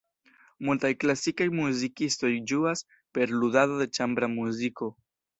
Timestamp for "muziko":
4.33-4.89